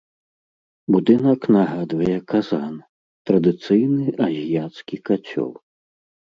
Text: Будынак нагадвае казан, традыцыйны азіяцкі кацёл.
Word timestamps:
Будынак 0.95 1.41
нагадвае 1.55 2.17
казан, 2.33 2.73
традыцыйны 3.29 4.05
азіяцкі 4.25 4.95
кацёл. 5.11 5.51